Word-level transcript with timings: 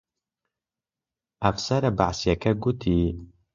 ئەفسەرە 1.45 1.89
بەعسییەکە 1.99 2.51
گوتی: 2.63 3.01